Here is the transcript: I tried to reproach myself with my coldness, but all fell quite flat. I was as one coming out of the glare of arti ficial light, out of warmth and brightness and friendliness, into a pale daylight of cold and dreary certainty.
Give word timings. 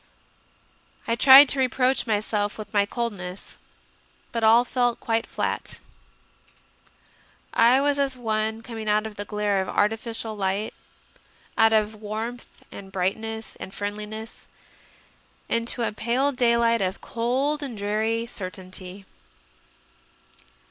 I 1.07 1.13
tried 1.15 1.47
to 1.49 1.59
reproach 1.59 2.07
myself 2.07 2.57
with 2.57 2.73
my 2.73 2.87
coldness, 2.87 3.55
but 4.31 4.43
all 4.43 4.65
fell 4.65 4.95
quite 4.95 5.27
flat. 5.27 5.79
I 7.53 7.79
was 7.81 7.99
as 7.99 8.17
one 8.17 8.63
coming 8.63 8.89
out 8.89 9.05
of 9.05 9.15
the 9.15 9.25
glare 9.25 9.61
of 9.61 9.69
arti 9.69 9.97
ficial 9.97 10.35
light, 10.35 10.73
out 11.55 11.71
of 11.71 11.93
warmth 12.01 12.47
and 12.71 12.91
brightness 12.91 13.55
and 13.57 13.75
friendliness, 13.75 14.47
into 15.47 15.83
a 15.83 15.91
pale 15.91 16.31
daylight 16.31 16.81
of 16.81 16.99
cold 17.01 17.61
and 17.61 17.77
dreary 17.77 18.25
certainty. 18.25 19.05